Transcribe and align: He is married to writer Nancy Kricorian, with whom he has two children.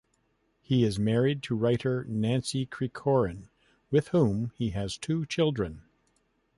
He 0.63 0.83
is 0.83 0.97
married 0.97 1.43
to 1.43 1.53
writer 1.55 2.05
Nancy 2.05 2.65
Kricorian, 2.65 3.49
with 3.91 4.07
whom 4.07 4.51
he 4.55 4.71
has 4.71 4.97
two 4.97 5.27
children. 5.27 5.83